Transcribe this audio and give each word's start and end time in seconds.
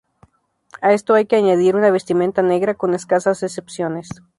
A 0.81 0.93
esto 0.93 1.13
hay 1.13 1.27
que 1.27 1.35
añadir 1.35 1.75
una 1.75 1.91
vestimenta 1.91 2.41
negra; 2.41 2.73
con 2.73 2.95
escasas 2.95 3.43
excepciones. 3.43 4.09